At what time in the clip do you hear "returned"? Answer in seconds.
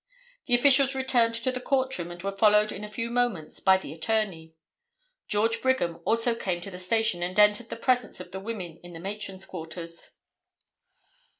0.95-1.35